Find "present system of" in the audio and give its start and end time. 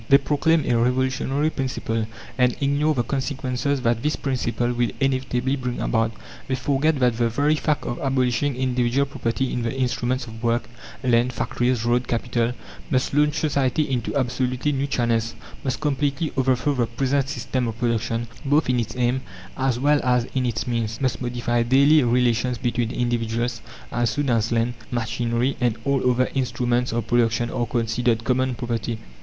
16.87-17.77